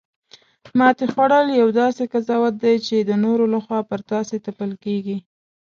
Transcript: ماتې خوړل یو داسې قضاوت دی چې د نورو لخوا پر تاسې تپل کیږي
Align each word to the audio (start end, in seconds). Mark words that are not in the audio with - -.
ماتې 0.77 1.05
خوړل 1.13 1.47
یو 1.61 1.69
داسې 1.81 2.03
قضاوت 2.13 2.53
دی 2.63 2.75
چې 2.87 2.95
د 2.99 3.11
نورو 3.23 3.45
لخوا 3.53 3.79
پر 3.89 3.99
تاسې 4.11 4.35
تپل 4.45 4.71
کیږي 4.83 5.17